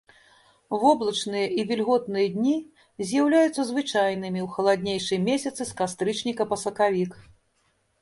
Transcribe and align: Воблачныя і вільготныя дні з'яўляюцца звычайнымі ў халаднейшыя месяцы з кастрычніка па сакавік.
Воблачныя 0.83 1.47
і 1.63 1.65
вільготныя 1.71 2.31
дні 2.39 2.55
з'яўляюцца 3.11 3.61
звычайнымі 3.69 4.39
ў 4.47 4.49
халаднейшыя 4.59 5.19
месяцы 5.31 5.61
з 5.73 5.81
кастрычніка 5.83 6.43
па 6.53 6.63
сакавік. 6.67 7.11